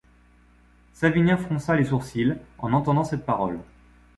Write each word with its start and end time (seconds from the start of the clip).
Savinien 0.93 1.37
fronça 1.37 1.75
les 1.75 1.83
sourcils 1.83 2.33
en 2.57 2.73
entendant 2.73 3.03
cette 3.03 3.23
parole. 3.23 3.59